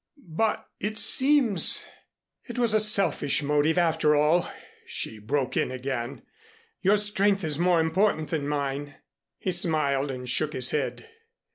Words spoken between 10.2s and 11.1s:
shook his head.